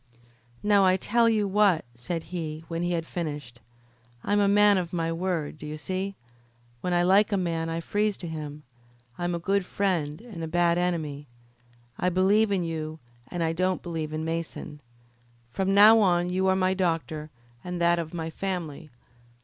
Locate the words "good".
9.39-9.63